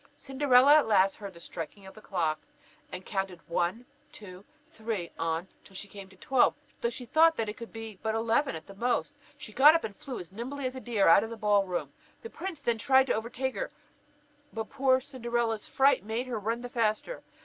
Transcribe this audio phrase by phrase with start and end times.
[0.15, 2.39] Cinderella at last heard the striking of a clock,
[2.91, 7.47] and counted one, two, three, on till she came to twelve, though she thought that
[7.47, 9.13] it could be but eleven at most.
[9.37, 11.93] She got up and flew as nimbly as a deer out of the ball room.
[12.23, 13.69] The prince tried to overtake her;
[14.51, 17.21] but poor Cinderella's fright made her run the faster.